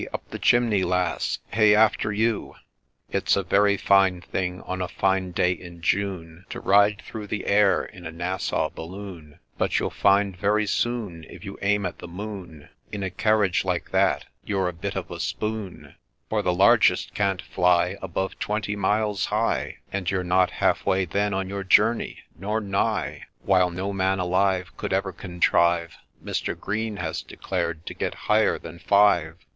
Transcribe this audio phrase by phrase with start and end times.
[0.13, 1.37] up the chimney, lass!
[1.49, 2.55] Hey after you!'
[3.11, 7.27] It 's a very fine thing, on a fine day in June, To ride through
[7.27, 11.99] the air in a Nassau Balloon; But you'll find very soon, if you aim at
[11.99, 15.93] the Moon In a carriage like that, you're a bit of a' Spoon,'
[16.31, 21.31] For the largest can't fly Above twenty miles high, And you're not half way then
[21.31, 25.95] on your journey, nor nigh; While no man alive Could ever contrive,
[26.25, 26.59] Mr.
[26.59, 29.35] Green has declared, to get higher than five.